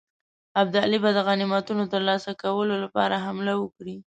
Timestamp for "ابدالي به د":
0.61-1.19